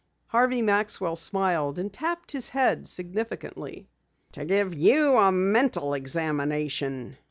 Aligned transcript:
Harvey 0.25 0.63
Maxwell 0.63 1.15
smiled 1.15 1.77
and 1.77 1.93
tapped 1.93 2.31
his 2.31 2.49
head 2.49 2.89
significantly. 2.89 3.87
"To 4.31 4.43
give 4.45 4.73
you 4.73 5.15
a 5.19 5.31
mental 5.31 5.93
examination. 5.93 7.17